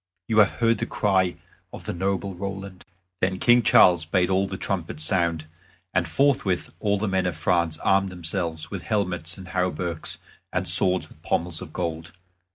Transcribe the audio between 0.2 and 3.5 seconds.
You have heard the cry of the noble Roland." Then